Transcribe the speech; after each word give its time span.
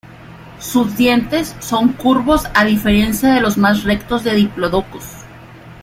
Sus 0.57 0.97
dientes 0.97 1.55
son 1.59 1.89
curvos, 1.93 2.47
a 2.55 2.65
diferencia 2.65 3.31
de 3.35 3.39
los 3.39 3.59
más 3.59 3.83
rectos 3.83 4.23
de 4.23 4.33
"Diplodocus". 4.33 5.03